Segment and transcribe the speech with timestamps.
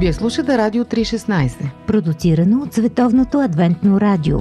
[0.00, 4.38] Вие слушате Радио 316, продуцирано от Световното адвентно радио.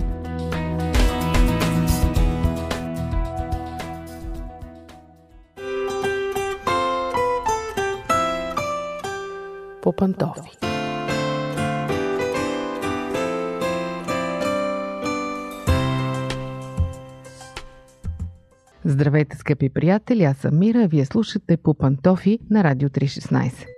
[9.82, 10.52] По пантофи.
[18.86, 23.77] Здравейте, скъпи приятели, аз съм Мира, вие слушате по пантофи на Радио 316.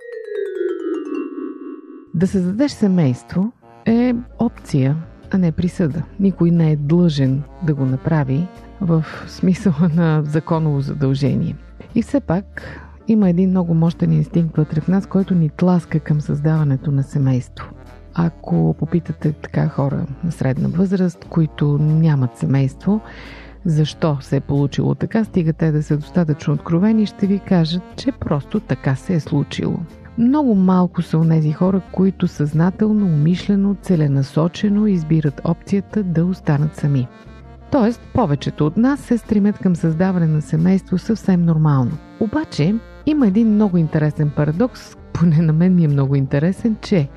[2.19, 3.51] Да създадеш семейство
[3.86, 4.96] е опция,
[5.32, 6.04] а не присъда.
[6.19, 8.47] Никой не е длъжен да го направи
[8.82, 11.55] в смисъла на законово задължение.
[11.96, 16.21] И все пак има един много мощен инстинкт вътре в нас, който ни тласка към
[16.21, 17.65] създаването на семейство.
[18.13, 23.01] Ако попитате така хора на средна възраст, които нямат семейство,
[23.65, 28.11] защо се е получило така, стига те да са достатъчно откровени, ще ви кажат, че
[28.11, 29.79] просто така се е случило.
[30.19, 37.07] Много малко са онези хора, които съзнателно, умишлено, целенасочено избират опцията да останат сами.
[37.71, 41.91] Тоест, повечето от нас се стремят към създаване на семейство съвсем нормално.
[42.19, 47.07] Обаче, има един много интересен парадокс, поне на мен ми е много интересен, че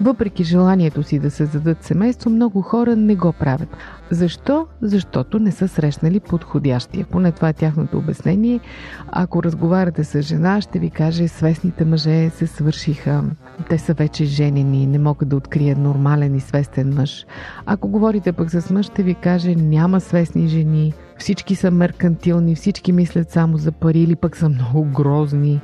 [0.00, 3.68] въпреки желанието си да създадат семейство, много хора не го правят.
[4.10, 4.66] Защо?
[4.82, 7.06] Защото не са срещнали подходящия.
[7.10, 8.60] Поне това е тяхното обяснение.
[9.08, 13.24] Ако разговаряте с жена, ще ви каже, свестните мъже се свършиха.
[13.68, 17.26] Те са вече женени, не могат да открият нормален и свестен мъж.
[17.66, 22.92] Ако говорите пък с мъж, ще ви каже, няма свестни жени, всички са меркантилни, всички
[22.92, 25.60] мислят само за пари или пък са много грозни.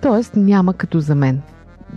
[0.00, 1.42] Тоест няма като за мен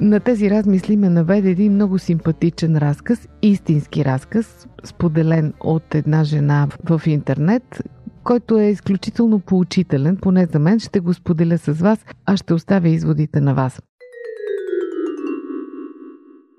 [0.02, 6.68] на тези размисли ме наведе един много симпатичен разказ, истински разказ, споделен от една жена
[6.90, 7.84] в интернет,
[8.24, 10.80] който е изключително поучителен, поне за мен.
[10.80, 13.82] Ще го споделя с вас, а ще оставя изводите на вас.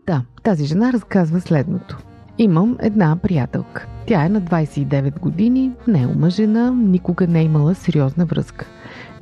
[0.06, 1.98] Да, тази жена разказва следното.
[2.38, 3.86] Имам една приятелка.
[4.06, 8.66] Тя е на 29 години, не е омъжена, никога не е имала сериозна връзка.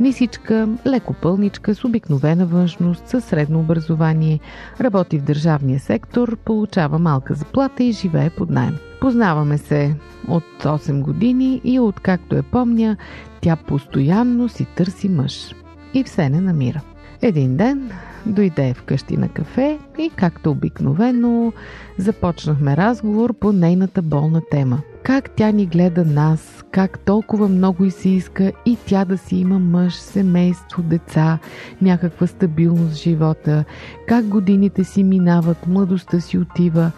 [0.01, 4.41] Нисичка, леко пълничка, с обикновена външност, със средно образование,
[4.81, 8.77] работи в държавния сектор, получава малка заплата и живее под найем.
[9.01, 9.95] Познаваме се
[10.29, 12.97] от 8 години и откакто я помня,
[13.41, 15.55] тя постоянно си търси мъж.
[15.95, 16.81] И все не намира.
[17.23, 17.91] Един ден
[18.27, 21.53] дойде вкъщи на кафе и, както обикновено,
[21.99, 24.81] започнахме разговор по нейната болна тема.
[25.03, 29.37] Как тя ни гледа нас, как толкова много и се иска и тя да си
[29.37, 31.39] има мъж, семейство, деца,
[31.83, 33.65] някаква стабилност в живота,
[34.09, 36.91] как годините си минават, младостта си отива,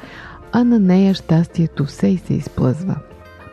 [0.53, 2.97] а на нея щастието все и се изплъзва.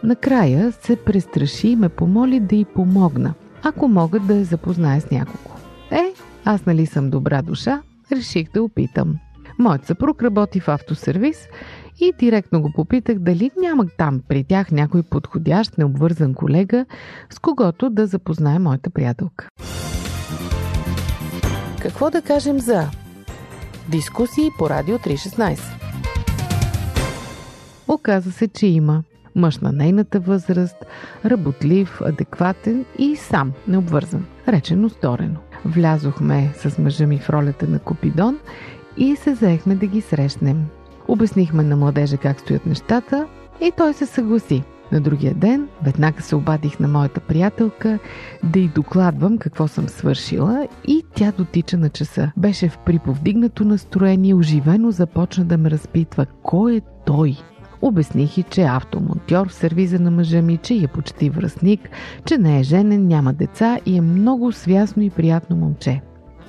[0.03, 5.11] Накрая се престраши и ме помоли да й помогна, ако мога да я запознае с
[5.11, 5.55] някого.
[5.91, 6.13] Е,
[6.45, 9.15] аз нали съм добра душа, реших да опитам.
[9.59, 11.47] Моят съпруг работи в автосервис
[11.99, 16.85] и директно го попитах дали няма там при тях някой подходящ, необвързан колега,
[17.29, 19.47] с когото да запознае моята приятелка.
[21.81, 22.89] Какво да кажем за
[23.89, 25.59] дискусии по Радио 316?
[27.87, 29.03] Оказа се, че има
[29.35, 30.85] мъж на нейната възраст,
[31.25, 34.25] работлив, адекватен и сам необвързан.
[34.47, 35.39] Речено сторено.
[35.65, 38.39] Влязохме с мъжа ми в ролята на Купидон
[38.97, 40.65] и се заехме да ги срещнем.
[41.07, 43.27] Обяснихме на младежа как стоят нещата
[43.61, 44.63] и той се съгласи.
[44.91, 47.99] На другия ден веднага се обадих на моята приятелка
[48.43, 52.31] да й докладвам какво съм свършила и тя дотича на часа.
[52.37, 57.37] Беше в приповдигнато настроение, оживено започна да ме разпитва кой е той.
[57.85, 61.89] Обясних и, че е автомонтьор в сервиза на мъжа ми, че е почти връзник,
[62.25, 66.01] че не е женен, няма деца и е много свясно и приятно момче.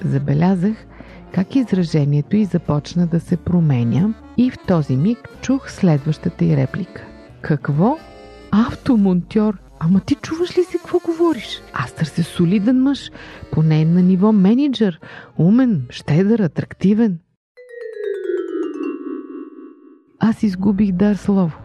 [0.05, 0.87] Забелязах
[1.35, 7.05] как изражението й започна да се променя и в този миг чух следващата й реплика.
[7.41, 7.99] Какво?
[8.51, 9.59] Автомонтьор?
[9.81, 11.61] Ама ти чуваш ли си какво говориш?
[11.73, 13.11] Аз търся солиден мъж,
[13.53, 15.01] поне на ниво менеджер,
[15.39, 17.19] умен, щедър, атрактивен.
[20.21, 21.59] Аз изгубих дар слово.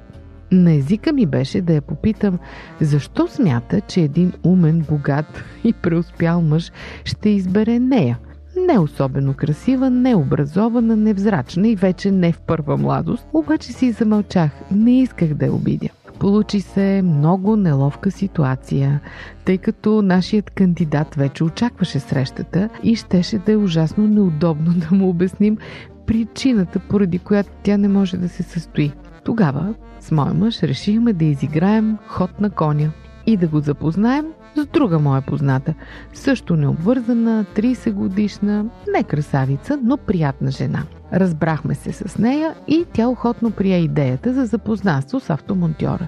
[0.51, 2.39] На езика ми беше да я попитам
[2.81, 6.71] защо смята, че един умен, богат и преуспял мъж
[7.03, 8.19] ще избере нея.
[8.67, 15.01] Не особено красива, необразована, невзрачна и вече не в първа младост, обаче си замълчах, не
[15.01, 15.89] исках да я обидя.
[16.19, 18.99] Получи се много неловка ситуация,
[19.45, 25.09] тъй като нашият кандидат вече очакваше срещата и щеше да е ужасно неудобно да му
[25.09, 25.57] обясним
[26.05, 28.91] причината, поради която тя не може да се състои.
[29.23, 32.91] Тогава с моя мъж решихме да изиграем ход на коня
[33.25, 34.25] и да го запознаем
[34.55, 35.73] с друга моя позната,
[36.13, 40.83] също необвързана, 30 годишна, не красавица, но приятна жена.
[41.13, 46.07] Разбрахме се с нея и тя охотно прия идеята за запознанство с автомонтьора.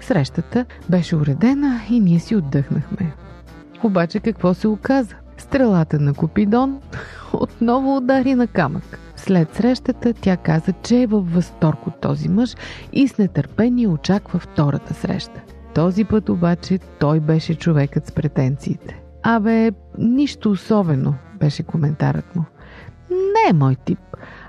[0.00, 3.14] Срещата беше уредена и ние си отдъхнахме.
[3.82, 5.14] Обаче какво се оказа?
[5.38, 6.80] Стрелата на Купидон
[7.32, 8.98] отново удари на камък.
[9.26, 12.54] След срещата тя каза, че е във възторг от този мъж
[12.92, 15.42] и с нетърпение очаква втората среща.
[15.74, 19.02] Този път обаче той беше човекът с претенциите.
[19.22, 22.44] Абе, нищо особено, беше коментарът му.
[23.10, 23.98] Не е мой тип.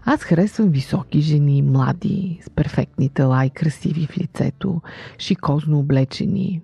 [0.05, 4.81] Аз харесвам високи жени, млади, с перфектни тела и красиви в лицето,
[5.17, 6.61] шикозно облечени.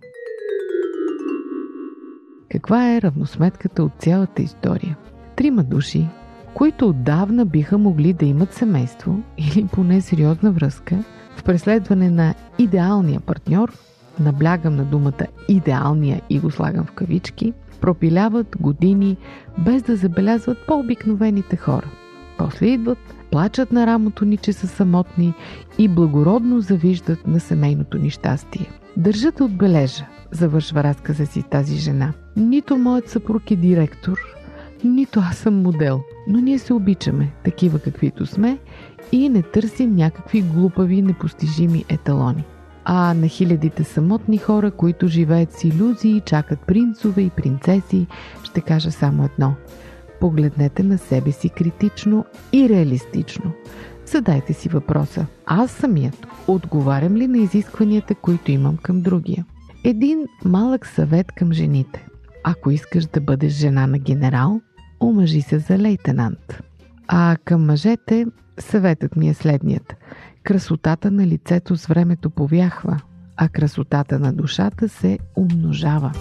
[2.52, 4.98] Каква е равносметката от цялата история?
[5.36, 6.08] Трима души,
[6.56, 11.04] които отдавна биха могли да имат семейство или поне сериозна връзка,
[11.36, 13.74] в преследване на идеалния партньор,
[14.20, 19.18] наблягам на думата идеалния и го слагам в кавички, пропиляват години
[19.58, 21.88] без да забелязват по-обикновените хора.
[22.38, 22.98] После идват,
[23.32, 25.34] плачат на рамото ни, че са самотни
[25.78, 28.70] и благородно завиждат на семейното ни щастие.
[28.98, 32.14] Държа да отбележа, завършва разказа си тази жена.
[32.36, 34.20] Нито моят съпруг е директор,
[34.88, 38.58] нито аз съм модел, но ние се обичаме, такива каквито сме
[39.12, 42.44] и не търсим някакви глупави, непостижими еталони.
[42.86, 48.08] А на хилядите самотни хора, които живеят с иллюзии, чакат принцове и принцеси,
[48.44, 49.54] ще кажа само едно.
[50.20, 53.52] Погледнете на себе си критично и реалистично.
[54.06, 55.26] Задайте си въпроса.
[55.46, 59.46] Аз самият отговарям ли на изискванията, които имам към другия?
[59.84, 62.08] Един малък съвет към жените.
[62.44, 64.62] Ако искаш да бъдеш жена на генерал,
[65.00, 66.62] омъжи се за лейтенант.
[67.08, 68.26] А към мъжете
[68.60, 69.96] съветът ми е следният.
[70.44, 73.00] Красотата на лицето с времето повяхва,
[73.38, 76.12] а красотата на душата се умножава.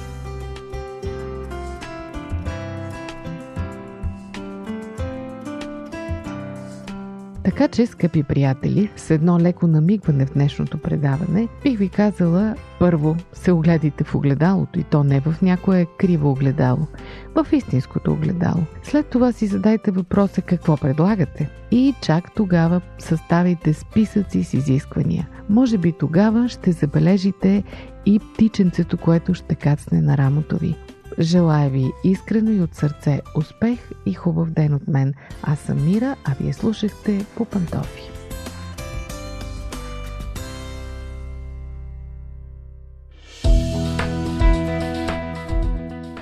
[7.44, 13.16] Така че, скъпи приятели, с едно леко намигване в днешното предаване, бих ви казала, първо
[13.32, 16.86] се огледайте в огледалото и то не в някое криво огледало,
[17.34, 18.62] в истинското огледало.
[18.82, 25.28] След това си задайте въпроса какво предлагате и чак тогава съставите списъци с изисквания.
[25.50, 27.62] Може би тогава ще забележите
[28.06, 30.76] и птиченцето, което ще кацне на рамото ви.
[31.18, 35.14] Желая ви искрено и от сърце успех и хубав ден от мен.
[35.42, 38.02] Аз съм Мира, а вие слушахте по пантофи.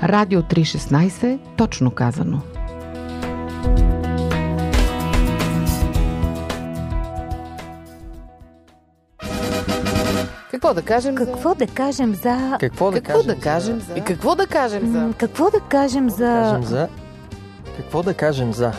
[0.02, 2.42] Радио 316, точно казано.
[10.70, 12.56] Какво да кажем Какво да кажем за...
[12.60, 13.94] Какво да Какво кажем да кажем за...
[13.94, 15.12] И какво да кажем за...
[15.18, 16.18] Какво да кажем за...
[16.18, 16.88] Кажем за...
[17.76, 18.72] Какво да кажем за...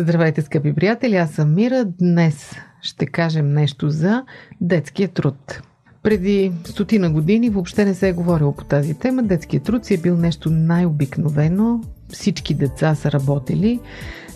[0.00, 1.84] Здравейте, скъпи приятели, аз съм Мира.
[1.84, 2.52] Днес
[2.82, 4.24] ще кажем нещо за
[4.60, 5.62] детския труд.
[6.02, 9.22] Преди стотина години въобще не се е говорило по тази тема.
[9.22, 11.80] Детският труд си е бил нещо най-обикновено.
[12.12, 13.80] Всички деца са работили.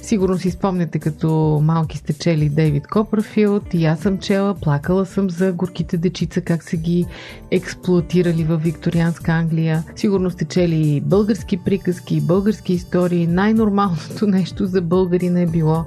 [0.03, 5.31] Сигурно си спомняте, като малки сте чели Дейвид Копърфилд и аз съм чела, плакала съм
[5.31, 7.07] за горките дечица, как са ги
[7.51, 9.85] експлуатирали в викторианска Англия.
[9.97, 13.27] Сигурно сте чели български приказки, български истории.
[13.27, 15.85] Най-нормалното нещо за българина е било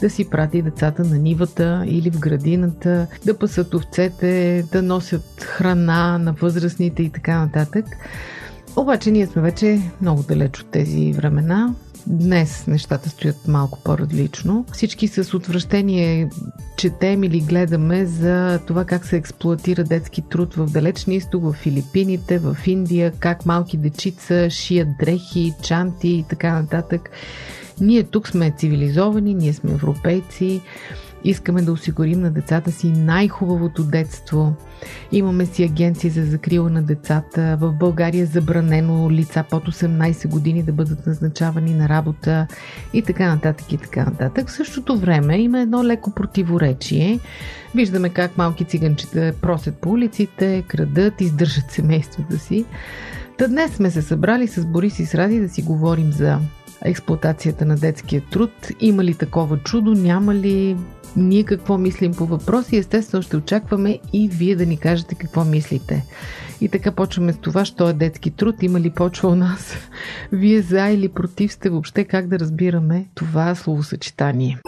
[0.00, 6.18] да си прати децата на нивата или в градината, да пасат овцете, да носят храна
[6.18, 7.84] на възрастните и така нататък.
[8.78, 11.74] Обаче ние сме вече много далеч от тези времена.
[12.06, 14.64] Днес нещата стоят малко по-различно.
[14.72, 16.30] Всички с отвращение
[16.76, 22.38] четем или гледаме за това как се експлуатира детски труд в далечния изток, в Филипините,
[22.38, 27.10] в Индия, как малки дечица шият дрехи, чанти и така нататък.
[27.80, 30.60] Ние тук сме цивилизовани, ние сме европейци,
[31.24, 34.54] искаме да осигурим на децата си най-хубавото детство.
[35.12, 37.56] Имаме си агенции за закрила на децата.
[37.60, 42.46] В България е забранено лица под 18 години да бъдат назначавани на работа
[42.92, 44.48] и така нататък и така нататък.
[44.48, 47.20] В същото време има едно леко противоречие.
[47.74, 52.64] Виждаме как малки циганчета просят по улиците, крадат, издържат семействата си.
[53.38, 56.38] Та днес сме се събрали с Борис и с Ради да си говорим за
[56.84, 58.50] експлуатацията на детския труд.
[58.80, 60.76] Има ли такова чудо, няма ли?
[61.16, 62.76] Ние какво мислим по въпроси?
[62.76, 66.04] Естествено ще очакваме и вие да ни кажете какво мислите.
[66.60, 69.74] И така почваме с това, що е детски труд, има ли почва у нас?
[70.32, 74.58] Вие за или против сте въобще как да разбираме това словосъчетание?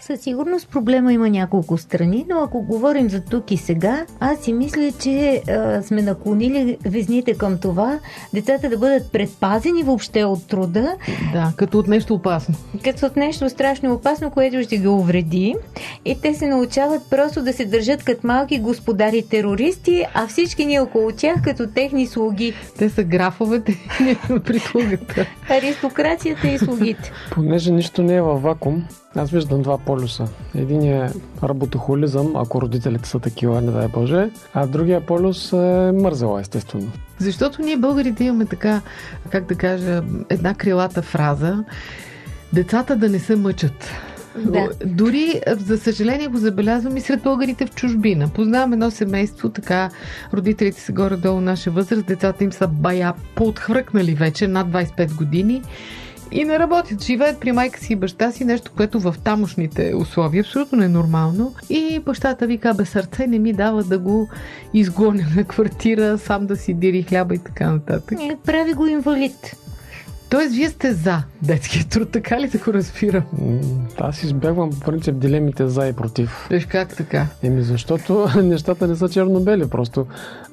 [0.00, 4.52] Със сигурност проблема има няколко страни, но ако говорим за тук и сега, аз си
[4.52, 7.98] мисля, че а, сме наклонили везните към това
[8.34, 10.96] децата да бъдат предпазени въобще от труда.
[11.32, 12.54] Да, като от нещо опасно.
[12.84, 15.54] Като от нещо страшно опасно, което ще ги увреди.
[16.04, 20.80] И те се научават просто да се държат като малки господари терористи, а всички ние
[20.80, 22.54] около тях като техни слуги.
[22.78, 25.26] Те са графовете и прислугата.
[25.50, 27.12] Аристокрацията и слугите.
[27.30, 28.84] Понеже нищо не е във вакуум,
[29.16, 30.28] аз виждам два полюса.
[30.54, 31.10] Един е
[31.42, 36.92] работохолизъм, ако родителите са такива, не дай Боже, а другия полюс е мързела, естествено.
[37.18, 38.80] Защото ние българите имаме така,
[39.30, 41.64] как да кажа, една крилата фраза
[42.52, 43.90] децата да не се мъчат.
[44.44, 44.68] Да.
[44.86, 48.28] Дори, за съжаление, го забелязвам и сред българите в чужбина.
[48.28, 49.90] Познавам едно семейство, така,
[50.34, 55.62] родителите са горе-долу наша възраст, децата им са бая подхвъркнали вече, над 25 години
[56.32, 57.04] и не работят.
[57.04, 61.54] Живеят при майка си и баща си, нещо, което в тамошните условия е абсолютно ненормално.
[61.70, 64.28] И бащата вика, без сърце не ми дава да го
[64.74, 68.18] изгоня на квартира, сам да си дири хляба и така нататък.
[68.20, 69.56] И прави го инвалид.
[70.30, 73.22] Тоест, вие сте за детския труд, така ли да го разбирам?
[73.98, 76.46] Аз избягвам по принцип дилемите за и против.
[76.50, 77.26] Виж как така?
[77.42, 79.68] Еми, защото нещата не са черно-бели.
[79.68, 80.06] Просто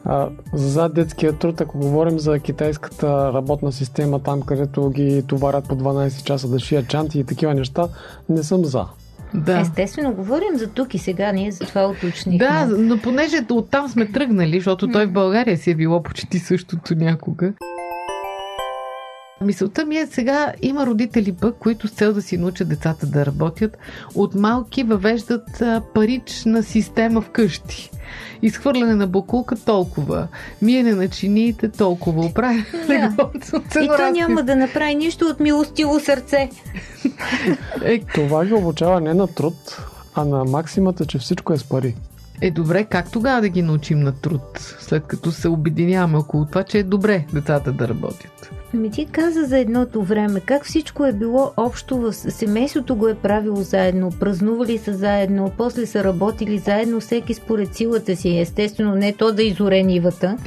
[0.06, 5.76] а, за детския труд, ако говорим за китайската работна система, там където ги товарят по
[5.76, 7.88] 12 часа да шият чанти и такива неща,
[8.30, 8.86] не съм за.
[9.34, 9.60] Да.
[9.60, 12.48] Естествено, говорим за тук и сега, ние за това уточнихме.
[12.48, 16.96] Да, но понеже оттам сме тръгнали, защото той в България си е било почти същото
[16.96, 17.54] някога.
[19.42, 23.26] Мисълта ми е сега има родители пък, които с цел да си научат децата да
[23.26, 23.78] работят,
[24.16, 25.64] от малки въвеждат
[25.94, 27.92] парична система вкъщи.
[28.42, 30.28] Изхвърляне на букулка толкова,
[30.62, 33.30] миене на чиниите толкова, оправяне Да.
[33.82, 36.50] И то няма да направи нищо от милостиво сърце.
[37.84, 39.82] Е, Това ги обучава не на труд,
[40.16, 41.96] а на максимата, че всичко е с пари.
[42.42, 46.64] е добре, как тогава да ги научим на труд, след като се обединяваме около това,
[46.64, 48.52] че е добре децата да работят?
[48.76, 53.16] Ами ти каза за едното време, как всичко е било общо, в семейството го е
[53.16, 58.40] правило заедно, празнували са заедно, после са работили заедно, всеки според силата си.
[58.40, 60.38] Естествено, не то да изоре нивата,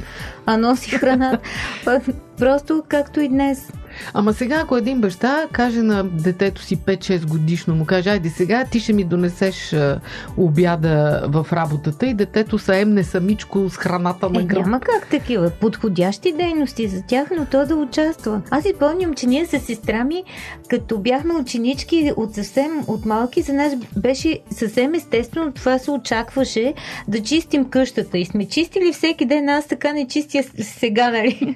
[0.45, 1.39] а носи храна.
[2.37, 3.71] Просто както и днес.
[4.13, 8.65] Ама сега, ако един баща каже на детето си 5-6 годишно, му каже, айде сега
[8.71, 9.99] ти ще ми донесеш а,
[10.37, 14.65] обяда в работата и детето се емне самичко с храната на Е, гръб.
[14.65, 18.41] няма как такива подходящи дейности за тях, но то да участва.
[18.49, 20.23] Аз си помням, че ние с сестра ми,
[20.69, 26.73] като бяхме ученички от съвсем от малки, за нас беше съвсем естествено, това се очакваше
[27.07, 28.17] да чистим къщата.
[28.17, 31.55] И сме чистили всеки ден, аз така не чистя сега, нали?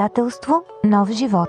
[0.00, 0.54] Издателство
[0.84, 1.48] Нов живот.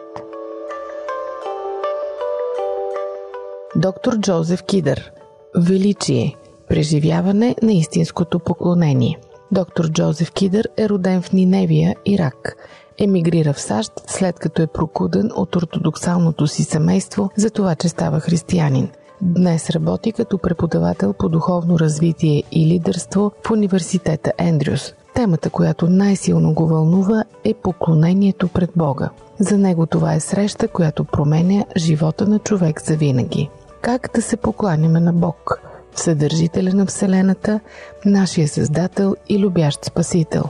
[3.76, 5.12] Доктор Джозеф Кидър.
[5.58, 6.36] Величие.
[6.70, 9.20] Преживяване на истинското поклонение.
[9.52, 12.58] Доктор Джозеф Кидър е роден в Ниневия, Ирак.
[12.98, 18.20] Емигрира в САЩ, след като е прокуден от ортодоксалното си семейство за това, че става
[18.20, 18.90] християнин.
[19.22, 24.94] Днес работи като преподавател по духовно развитие и лидерство в университета Ендрюс.
[25.14, 29.10] Темата, която най-силно го вълнува, е поклонението пред Бога.
[29.40, 33.50] За него това е среща, която променя живота на човек за винаги.
[33.82, 35.62] Как да се покланяме на Бог?
[35.96, 37.60] Вседържителя на Вселената,
[38.06, 40.44] нашия Създател и любящ Спасител.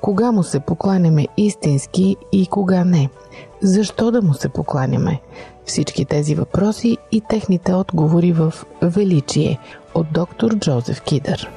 [0.00, 3.10] Кога му се покланяме истински и кога не?
[3.62, 5.20] Защо да му се покланяме?
[5.64, 9.58] Всички тези въпроси и техните отговори в Величие
[9.94, 11.50] от доктор Джозеф Кидър.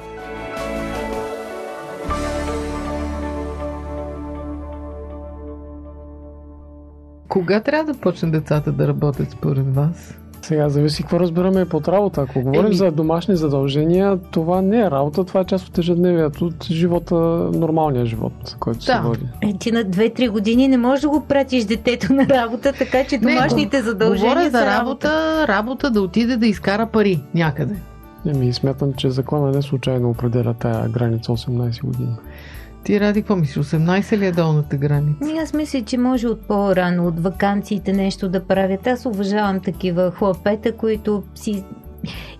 [7.30, 10.14] Кога трябва да почнат децата да работят според вас?
[10.42, 12.20] Сега зависи какво разбираме под работа.
[12.22, 16.44] Ако говорим Еми- за домашни задължения, това не е работа, това е част от ежедневието,
[16.46, 17.14] от живота,
[17.54, 19.00] нормалния живот, който се Да.
[19.00, 19.26] води.
[19.42, 23.18] Е, ти на 2-3 години не можеш да го пратиш детето на работа, така че
[23.18, 27.74] домашните задължения Говоря за работа, работа да отиде да изкара пари някъде.
[28.26, 32.16] Еми, смятам, че закона не случайно определя тая граница 18 години.
[32.84, 33.66] Ти ради какво мислиш?
[33.66, 35.24] 18 ли е долната граница?
[35.24, 38.86] Ми, Аз мисля, че може от по-рано, от вакансиите нещо да правят.
[38.86, 41.64] Аз уважавам такива хлапета, които си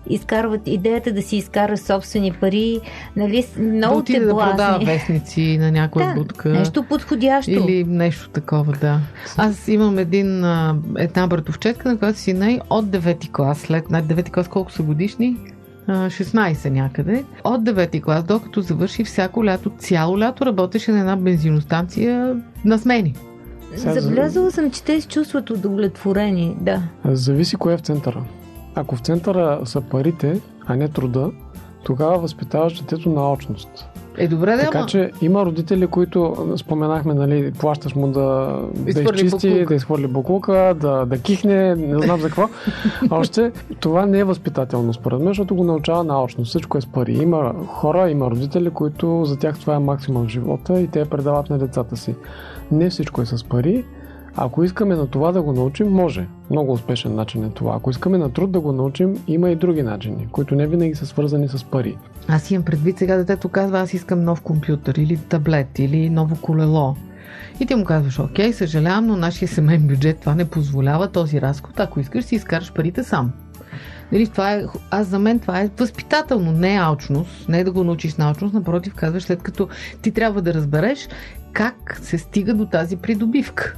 [0.09, 2.79] изкарват идеята да си изкара собствени пари,
[3.15, 4.85] нали, много да те да продава блазни.
[4.85, 6.49] вестници на някоя Да, будка.
[6.49, 7.51] нещо подходящо.
[7.51, 8.99] Или нещо такова, да.
[9.37, 10.45] Аз имам един,
[10.97, 14.83] една братовчетка, на която си най от 9-ти клас, след на 9-ти клас колко са
[14.83, 15.37] годишни?
[15.87, 17.25] А, 16 някъде.
[17.43, 23.15] От 9-ти клас, докато завърши всяко лято, цяло лято работеше на една бензиностанция на смени.
[23.75, 26.81] Забелязала съм, че те се чувстват удовлетворени, да.
[27.05, 28.23] Зависи кое е в центъра.
[28.75, 31.31] Ако в центъра са парите, а не труда,
[31.83, 33.87] тогава възпитаваш детето на очност.
[34.17, 34.87] Е, добре, да, Така ама...
[34.87, 39.67] че има родители, които споменахме, нали, плащаш му да, да изчисти, боклук.
[39.67, 42.49] да изхвърли буклука, да, да кихне, не знам за какво.
[43.11, 46.43] Още това не е възпитателно според мен, защото го научава наочно.
[46.43, 47.13] Всичко е с пари.
[47.13, 51.49] Има хора, има родители, които за тях това е максимум в живота и те предават
[51.49, 52.15] на децата си.
[52.71, 53.85] Не всичко е с пари.
[54.35, 56.27] Ако искаме на това да го научим, може.
[56.49, 57.75] Много успешен начин е това.
[57.75, 61.05] Ако искаме на труд да го научим, има и други начини, които не винаги са
[61.05, 61.97] свързани с пари.
[62.27, 66.95] Аз имам предвид сега детето казва, аз искам нов компютър или таблет или ново колело.
[67.59, 71.79] И ти му казваш, окей, съжалявам, но нашия семейен бюджет това не позволява този разход.
[71.79, 73.31] Ако искаш, си изкараш парите сам.
[74.11, 77.71] Нали, това е, аз за мен това е възпитателно, не е алчност, не е да
[77.71, 79.67] го научиш на алчност, напротив, казваш, след като
[80.01, 81.07] ти трябва да разбереш
[81.53, 83.75] как се стига до тази придобивка.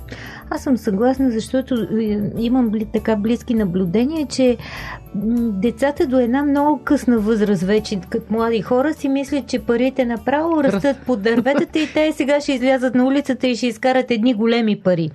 [0.50, 4.58] Аз съм съгласна, защото е, имам така близки наблюдения, че
[5.52, 10.64] децата до една много късна възраст вече, като млади хора, си мислят, че парите направо
[10.64, 14.82] растат под дърветата и те сега ще излязат на улицата и ще изкарат едни големи
[14.82, 15.12] пари.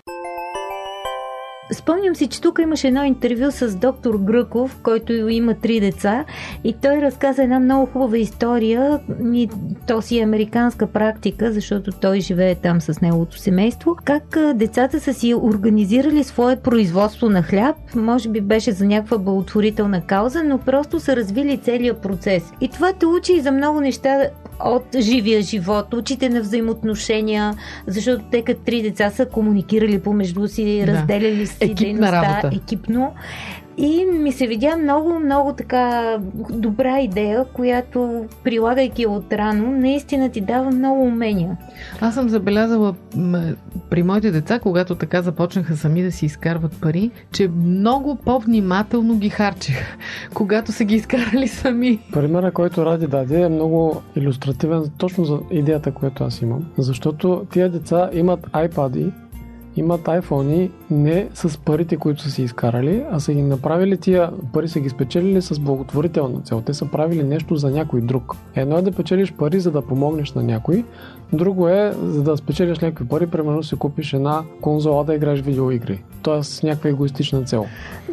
[1.72, 6.24] Спомням си, че тук имаше едно интервю с доктор Гръков, който има три деца
[6.64, 9.00] и той разказа една много хубава история
[9.32, 9.48] и
[9.86, 13.96] то си е американска практика, защото той живее там с неговото семейство.
[14.04, 20.00] Как децата са си организирали свое производство на хляб, може би беше за някаква благотворителна
[20.00, 22.52] кауза, но просто са развили целият процес.
[22.60, 24.28] И това те учи и за много неща
[24.60, 27.54] от живия живот, учите на взаимоотношения,
[27.86, 30.92] защото те като три деца са комуникирали помежду си, Да.
[30.92, 32.50] разделяли си Екипна дейността работа.
[32.56, 33.12] екипно.
[33.78, 36.16] И ми се видя много, много така
[36.50, 41.56] добра идея, която прилагайки от рано, наистина ти дава много умения.
[42.00, 42.94] Аз съм забелязала
[43.90, 49.28] при моите деца, когато така започнаха сами да си изкарват пари, че много по-внимателно ги
[49.28, 49.96] харчеха,
[50.34, 51.98] когато са ги изкарали сами.
[52.12, 56.64] Примера, който Ради даде е много иллюстративен точно за идеята, която аз имам.
[56.78, 59.12] Защото тия деца имат iPad,
[59.78, 64.68] имат iPhone не с парите, които са си изкарали, а са ги направили тия пари,
[64.68, 66.60] са ги спечелили с благотворителна цел.
[66.60, 68.36] Те са правили нещо за някой друг.
[68.54, 70.84] Едно е да печелиш пари, за да помогнеш на някой,
[71.32, 76.02] друго е за да спечелиш някакви пари, примерно си купиш една конзола да играеш видеоигри.
[76.22, 77.66] Тоест с някаква егоистична цел.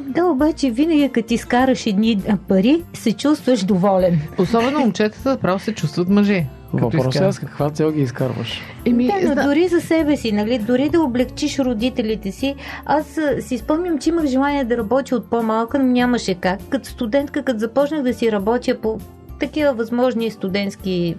[0.07, 4.21] Да, обаче винаги като изкараш едни пари, се чувстваш доволен.
[4.39, 6.45] Особено момчетата право се чувстват мъже.
[6.81, 8.61] Въпросът е с каква цел ги изкарваш.
[8.85, 10.59] Еми, Да, но зна- дори за себе си, нали?
[10.59, 12.55] Дори да облегчиш родителите си.
[12.85, 16.59] Аз си спомням, че имах желание да работя от по-малка, но нямаше как.
[16.69, 18.99] Като студентка, като започнах да си работя по
[19.39, 21.15] такива възможни студентски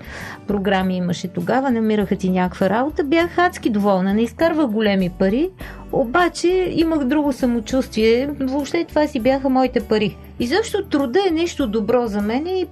[0.47, 5.51] програми имаше тогава, намираха ти някаква работа, бях адски доволна, не изкарвах големи пари,
[5.92, 10.16] обаче имах друго самочувствие, въобще това си бяха моите пари.
[10.40, 12.66] И защо труда е нещо добро за мен и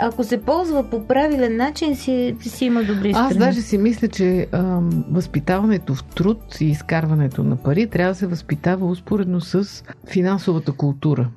[0.00, 3.38] ако се ползва по правилен начин, си, си има добри Аз страни.
[3.46, 8.26] даже си мисля, че ам, възпитаването в труд и изкарването на пари трябва да се
[8.26, 11.28] възпитава успоредно с финансовата култура.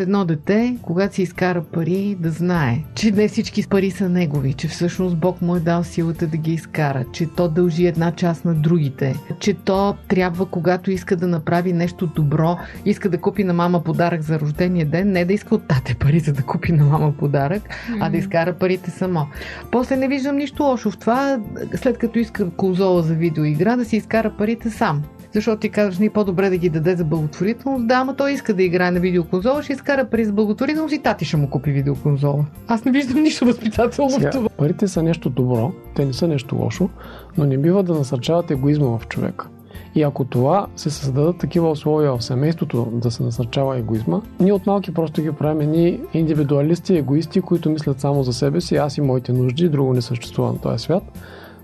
[0.00, 4.68] Едно дете, когато си изкара пари, да знае, че не всички пари са негови, че
[4.68, 8.54] всъщност Бог му е дал силата да ги изкара, че то дължи една част на
[8.54, 13.84] другите, че то трябва, когато иска да направи нещо добро, иска да купи на мама
[13.84, 17.12] подарък за рождения ден, не да иска от тате пари, за да купи на мама
[17.12, 17.62] подарък,
[18.00, 19.26] а да изкара парите само.
[19.70, 21.40] После не виждам нищо лошо в това,
[21.74, 25.02] след като иска конзола за видеоигра, да си изкара парите сам.
[25.34, 27.86] Защото ти казваш, не по-добре да ги даде за благотворителност.
[27.86, 31.24] Да, ама той иска да играе на видеоконзола, ще изкара пари за благотворителност и тати
[31.24, 32.44] ще му купи видеоконзола.
[32.68, 34.48] Аз не виждам нищо възпитателно в Сега, това.
[34.48, 36.88] парите са нещо добро, те не са нещо лошо,
[37.36, 39.48] но не бива да насърчават егоизма в човека.
[39.94, 44.66] И ако това се създадат такива условия в семейството да се насърчава егоизма, ние от
[44.66, 49.00] малки просто ги правим едни индивидуалисти, егоисти, които мислят само за себе си, аз и
[49.00, 51.02] моите нужди, друго не съществува на този свят.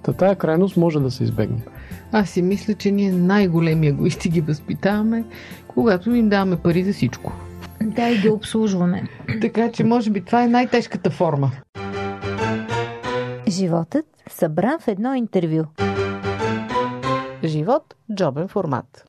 [0.03, 1.63] Та тая крайност може да се избегне.
[2.17, 5.25] Аз си мисля, че ние най-големи егоисти ги възпитаваме,
[5.69, 7.33] когато им даваме пари за всичко.
[7.83, 9.03] Да, и ги обслужваме.
[9.41, 11.51] Така че, може би, това е най-тежката форма.
[13.49, 15.65] Животът събран в едно интервю.
[17.45, 19.05] Живот– джобен формат.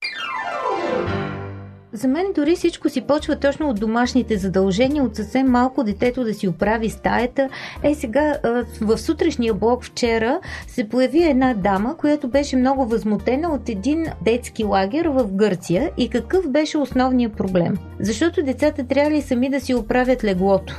[1.96, 6.34] За мен дори всичко си почва точно от домашните задължения, от съвсем малко детето да
[6.34, 7.50] си оправи стаята.
[7.84, 8.38] Е, сега
[8.82, 14.64] в сутрешния блок вчера се появи една дама, която беше много възмутена от един детски
[14.64, 15.92] лагер в Гърция.
[15.98, 17.78] И какъв беше основният проблем?
[18.00, 20.76] Защото децата трябва ли сами да си оправят леглото?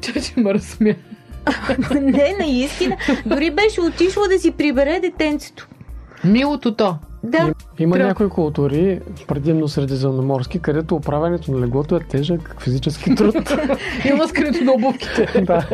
[0.00, 0.94] Чачи ме разсмя.
[2.00, 2.96] Не, наистина.
[3.26, 5.68] Дори беше отишло да си прибере детенцето.
[6.24, 6.96] Милото то.
[7.24, 7.52] Да.
[7.78, 13.34] Има Трябва- някои култури, предимно средиземноморски, където управянето на леглото е тежък физически труд.
[14.04, 15.42] И лъскането на обувките.
[15.42, 15.68] да.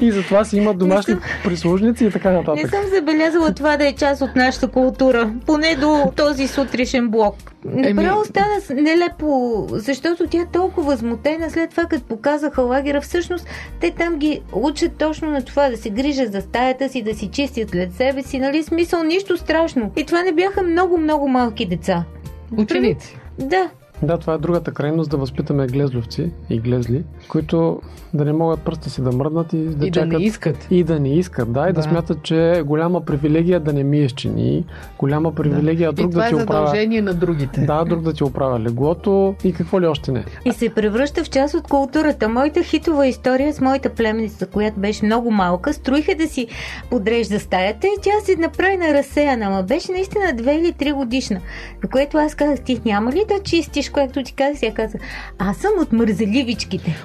[0.00, 2.70] И затова си има домашни Не прислужници и така Не нататък.
[2.70, 5.32] съм забелязала това да е част от нашата култура.
[5.46, 7.34] Поне до този сутрешен блок.
[7.66, 9.28] Направо стана с- нелепо,
[9.70, 13.00] защото тя е толкова възмутена след това, като показаха лагера.
[13.00, 13.46] Всъщност,
[13.80, 17.28] те там ги учат точно на това, да се грижат за стаята си, да си
[17.28, 18.62] чистят след себе си, нали?
[18.62, 19.92] Смисъл, нищо страшно.
[19.96, 22.04] И това не бяха много, много малки деца.
[22.50, 23.14] Ученици.
[23.38, 23.70] Да,
[24.02, 27.80] Да, това е другата крайност да възпитаме глезловци и глезли, които
[28.14, 30.08] да не могат пръста си да мръднат и да И да чакат.
[30.10, 30.66] не искат.
[30.70, 31.82] И да не искат, да, и да, Да.
[31.82, 34.64] смятат, че е голяма привилегия да не миеш чини,
[34.98, 36.66] голяма привилегия И друг това да е ти оправя.
[36.66, 37.60] задължение на другите.
[37.60, 40.24] Да, друг да ти оправя леглото и какво ли още не.
[40.44, 42.28] И се превръща в част от културата.
[42.28, 46.46] Моята хитова история с моята племенница, която беше много малка, строиха да си
[46.90, 51.40] подрежда стаята и тя се направи на разсеяна, ама беше наистина две или три годишна.
[51.82, 54.60] На което аз казах, ти няма ли да чистиш, което ти казах?
[54.60, 54.98] Тя каза,
[55.38, 56.96] аз съм от мързеливичките.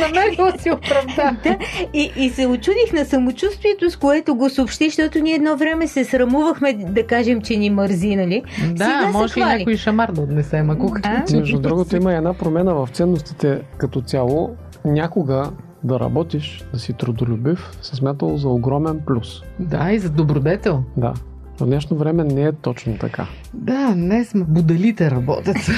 [0.00, 1.36] Намерила си оправда.
[1.44, 1.58] Да,
[1.94, 6.04] и, и се очудих на самочувствието, с което го съобщи, защото ние едно време се
[6.04, 8.42] срамувахме да кажем, че ни мързи, нали?
[8.72, 10.94] Да, Сега се може и някой шамар да отнесем, ако
[11.32, 14.56] Между другото има една промена в ценностите като цяло.
[14.84, 15.50] Някога
[15.84, 19.42] да работиш, да си трудолюбив, се смятало за огромен плюс.
[19.58, 20.82] Да, и за добродетел.
[20.96, 21.12] Да.
[21.60, 23.26] В днешно време не е точно така.
[23.54, 25.56] Да, не сме будалите работят.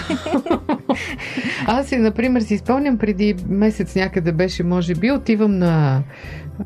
[1.67, 6.03] Аз си, например, си спомням преди месец някъде беше, може би, отивам на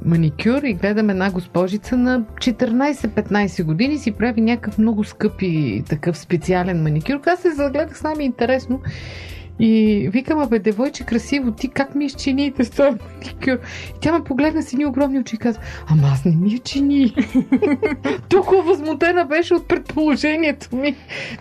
[0.05, 6.19] маникюр и гледам една госпожица на 14-15 години си прави някакъв много скъп и такъв
[6.19, 7.21] специален маникюр.
[7.27, 8.81] Аз се загледах с нами интересно
[9.61, 13.59] и викам, абе, девойче, красиво, ти как ми изчините с този маникюр?
[13.97, 16.59] И тя ме погледна с едни огромни очи и каза, ама аз не ми я
[16.59, 17.15] чини.
[18.29, 20.97] Толкова възмутена беше от предположението ми,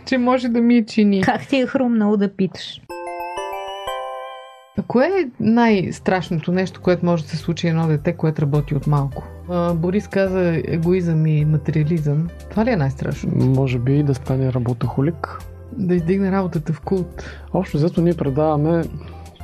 [0.05, 1.21] че може да ми я чини.
[1.21, 2.81] Как ти е хрумнало да питаш?
[4.77, 8.87] А Кое е най-страшното нещо, което може да се случи едно дете, което работи от
[8.87, 9.23] малко?
[9.49, 12.27] А, Борис каза егоизъм и материализъм.
[12.49, 13.31] Това ли е най-страшно?
[13.35, 15.39] Може би и да стане работохолик.
[15.77, 17.23] Да издигне работата в култ.
[17.53, 18.83] Общо взето ние предаваме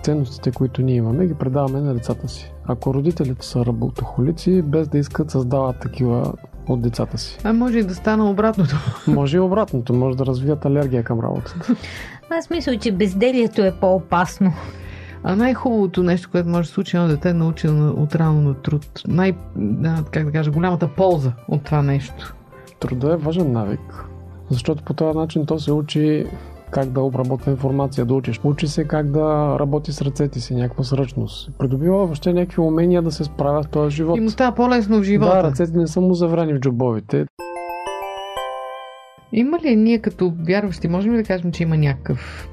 [0.03, 2.51] ценностите, които ние имаме, ги предаваме на децата си.
[2.65, 6.33] Ако родителите са работохолици, без да искат, създават такива
[6.67, 7.37] от децата си.
[7.43, 8.75] А може и да стана обратното.
[9.07, 11.75] Може и обратното, може да развият алергия към работата.
[12.29, 14.53] Аз мисля, че безделието е по-опасно.
[15.23, 19.01] А най-хубавото нещо, което може да случи едно дете, е научено от рано на труд.
[19.07, 19.33] Най,
[20.11, 22.35] как да кажа, голямата полза от това нещо.
[22.79, 24.05] Труда е важен навик,
[24.51, 26.25] защото по този начин то се учи
[26.71, 28.39] как да обработва информация, да учиш.
[28.43, 31.51] Учи се как да работи с ръцете си, някаква сръчност.
[31.57, 34.17] Придобива въобще някакви умения да се справя в този живот.
[34.17, 35.35] И му става по-лесно в живота.
[35.35, 37.25] Да, ръцете не са му заврани в джобовите.
[39.33, 42.49] Има ли ние като вярващи, можем ли да кажем, че има някакъв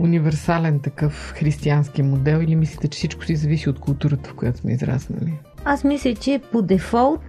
[0.00, 4.72] универсален такъв християнски модел или мислите, че всичко си зависи от културата, в която сме
[4.72, 5.32] израснали?
[5.64, 7.20] Аз мисля, че по дефолт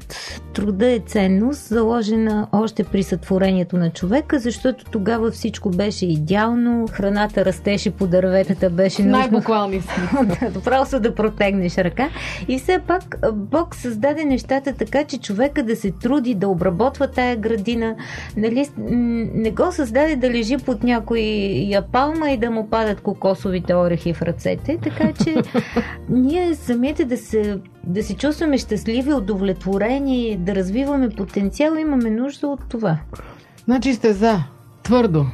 [0.53, 7.45] труда е ценност, заложена още при сътворението на човека, защото тогава всичко беше идеално, храната
[7.45, 9.83] растеше по дърветата, беше Най-буквални
[10.53, 12.09] да просто да протегнеш ръка.
[12.47, 17.35] И все пак Бог създаде нещата така, че човека да се труди, да обработва тая
[17.35, 17.95] градина.
[18.37, 21.21] Нали, не го създаде да лежи под някой
[21.91, 24.77] палма и да му падат кокосовите орехи в ръцете.
[24.83, 25.35] Така че
[26.09, 32.59] ние самите да се, да се чувстваме щастливи, удовлетворени, да развиваме потенциал, имаме нужда от
[32.69, 32.97] това.
[33.65, 34.39] Значи сте за.
[34.83, 35.25] Твърдо.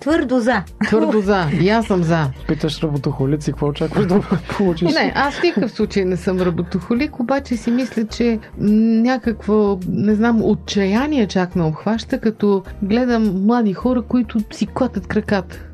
[0.00, 0.62] Твърдо за.
[0.86, 1.46] Твърдо за.
[1.60, 2.30] И аз съм за.
[2.48, 4.20] Питаш работохолици, какво очакваш да
[4.56, 4.94] получиш?
[4.94, 10.44] Не, аз в никакъв случай не съм работохолик, обаче си мисля, че някакво, не знам,
[10.44, 15.64] отчаяние чак ме обхваща, като гледам млади хора, които си клатят краката.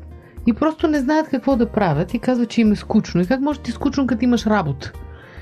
[0.47, 3.21] И просто не знаят какво да правят и казват, че им е скучно.
[3.21, 4.91] И как може да ти е скучно, като имаш работа?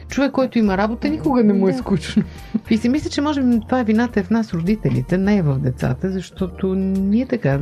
[0.10, 2.24] Човек, който има работа, никога не му е скучно.
[2.70, 5.42] И си мисля, че може би това е вината е в нас, родителите, не е
[5.42, 7.60] в децата, защото ние така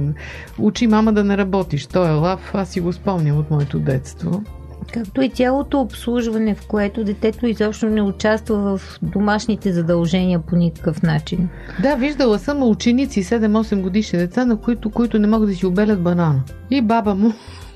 [0.59, 1.85] учи мама да не работиш.
[1.85, 4.43] Той е лав, аз си го спомням от моето детство.
[4.93, 11.03] Както и цялото обслужване, в което детето изобщо не участва в домашните задължения по никакъв
[11.03, 11.49] начин.
[11.81, 16.01] Да, виждала съм ученици 7-8 годишни деца, на които, които не могат да си обелят
[16.01, 16.41] банана.
[16.69, 17.33] И баба му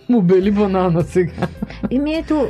[0.09, 1.47] му бели банана сега.
[1.89, 2.47] И ми ето,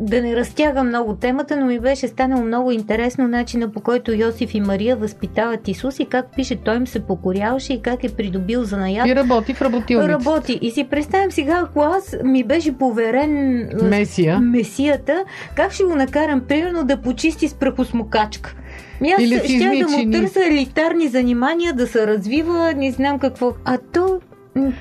[0.00, 4.54] да не разтяга много темата, но ми беше станало много интересно начина по който Йосиф
[4.54, 8.64] и Мария възпитават Исус и как пише, той им се покоряваше и как е придобил
[8.64, 9.06] занаят.
[9.06, 10.12] И работи в работилницата.
[10.12, 10.58] Работи.
[10.62, 14.38] И си представям сега, ако аз ми беше поверен Месия.
[14.40, 15.24] месията,
[15.54, 18.54] как ще го накарам, примерно, да почисти с прахосмокачка?
[19.00, 23.52] Ми аз Или ще да му търся елитарни занимания, да се развива, не знам какво.
[23.64, 24.20] А то,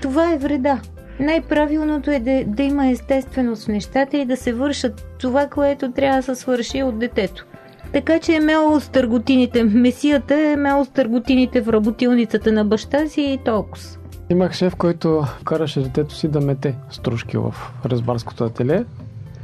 [0.02, 0.80] това е вреда.
[1.19, 6.17] Най-правилното е да, да има естественост в нещата и да се вършат това, което трябва
[6.17, 7.45] да се свърши от детето.
[7.93, 9.63] Така че е мело с търготините.
[9.63, 13.84] Месията е мело с търготините в работилницата на баща си и толкова.
[14.30, 18.86] Имах шеф, който караше детето си да мете стружки в резбарското ателие.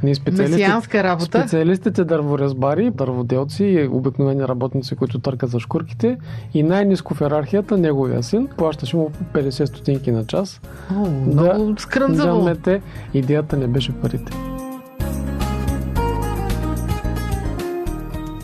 [0.04, 1.38] Ние специалисти, Месианска работа.
[1.38, 6.18] специалистите дърворезбари, дърводелци и обикновени работници, които търкат за шкурките
[6.54, 10.60] и най-низко в иерархията неговия син плащаше му по 50 стотинки на час.
[10.90, 12.42] О, много Да скръмзаво.
[12.42, 12.80] мете.
[13.14, 14.32] Идеята не беше парите.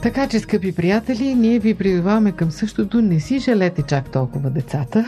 [0.03, 3.03] Така че, скъпи приятели, ние ви призоваваме към същото.
[3.03, 5.05] Не си жалете чак толкова децата.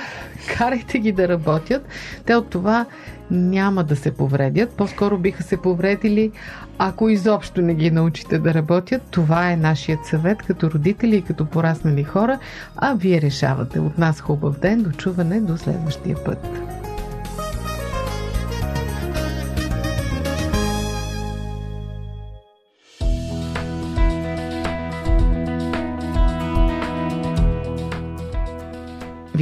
[0.59, 1.89] Карайте ги да работят.
[2.27, 2.87] Те от това
[3.31, 4.71] няма да се повредят.
[4.71, 6.33] По-скоро биха се повредили,
[6.79, 9.03] ако изобщо не ги научите да работят.
[9.11, 12.39] Това е нашият съвет като родители и като пораснали хора.
[12.77, 13.81] А вие решавате.
[13.81, 14.83] От нас хубав ден.
[14.83, 16.49] До чуване до следващия път.